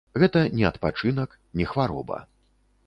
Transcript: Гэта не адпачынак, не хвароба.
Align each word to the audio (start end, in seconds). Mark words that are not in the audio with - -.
Гэта 0.21 0.39
не 0.59 0.65
адпачынак, 0.69 1.37
не 1.61 1.65
хвароба. 1.75 2.17